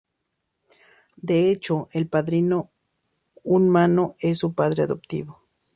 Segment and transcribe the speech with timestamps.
[1.21, 2.71] De hecho, el "Padrino",
[3.43, 5.43] un Mano, es su padre adoptivo.